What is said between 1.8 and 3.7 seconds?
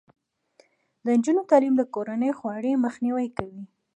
کورنۍ خوارۍ مخنیوی دی.